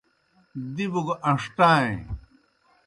دِبوْ 0.75 1.01
گہ 1.07 1.15
ان٘ݜٹائیں۔ 1.29 1.97